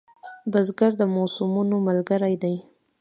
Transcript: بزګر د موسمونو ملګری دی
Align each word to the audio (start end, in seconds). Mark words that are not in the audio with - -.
بزګر 0.51 0.91
د 0.97 1.01
موسمونو 1.15 1.75
ملګری 1.87 2.35
دی 2.43 2.55